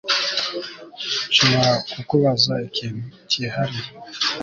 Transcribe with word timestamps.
Nshobora 1.29 1.71
kukubaza 1.91 2.53
ikintu 2.67 3.03
cyihariye 3.29 3.89